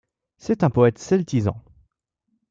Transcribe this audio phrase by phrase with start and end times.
[0.39, 1.63] C'est un poète celtisant.